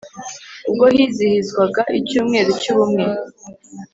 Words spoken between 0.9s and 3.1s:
hizihizwaga Icyumweru cy Ubumwe